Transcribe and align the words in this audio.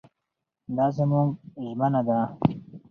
دا 0.75 0.85
زموږ 0.97 1.27
ژمنه 1.67 2.01
ده. 2.07 2.19